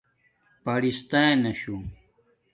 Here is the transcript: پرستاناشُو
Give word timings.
پرستاناشُو 0.65 1.77